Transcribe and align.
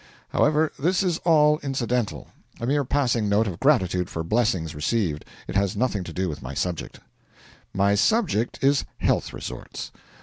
However, 0.29 0.71
this 0.79 1.03
is 1.03 1.19
all 1.25 1.59
incidental 1.61 2.29
a 2.59 2.65
mere 2.65 2.83
passing 2.83 3.29
note 3.29 3.45
of 3.45 3.59
gratitude 3.59 4.09
for 4.09 4.23
blessings 4.23 4.73
received 4.73 5.25
it 5.47 5.53
has 5.55 5.77
nothing 5.77 6.03
to 6.05 6.11
do 6.11 6.27
with 6.27 6.41
my 6.41 6.55
subject. 6.55 6.99
My 7.71 7.93
subject 7.93 8.63
is 8.63 8.83
health 8.97 9.31
resorts. 9.31 9.91